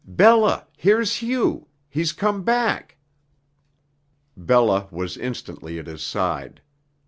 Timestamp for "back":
2.41-2.97